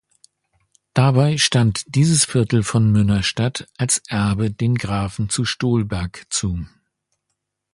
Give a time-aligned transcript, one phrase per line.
[0.95, 6.65] Dabei stand dieses Viertel von Münnerstadt als Erbe den Grafen zu Stolberg zu.